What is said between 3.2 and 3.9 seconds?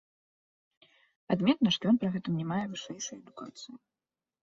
адукацыі.